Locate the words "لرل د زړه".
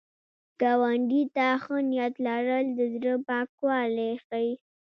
2.25-3.13